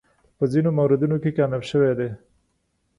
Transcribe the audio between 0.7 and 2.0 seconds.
موردونو کې کامیاب شوی